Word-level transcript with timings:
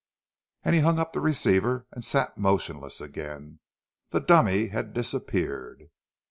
And 0.63 0.73
he 0.73 0.81
hung 0.81 0.97
up 0.97 1.13
the 1.13 1.19
receiver, 1.21 1.85
and 1.91 2.03
sat 2.03 2.35
motionless 2.35 3.01
again. 3.01 3.59
The 4.09 4.19
dummy 4.19 4.69
had 4.69 4.93
disappeared! 4.95 5.91